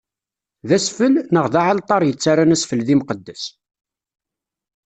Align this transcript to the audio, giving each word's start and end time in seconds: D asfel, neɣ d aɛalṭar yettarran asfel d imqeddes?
D 0.67 0.69
asfel, 0.77 1.13
neɣ 1.33 1.45
d 1.53 1.55
aɛalṭar 1.59 2.01
yettarran 2.05 2.55
asfel 2.55 2.81
d 2.87 2.89
imqeddes? 2.93 3.45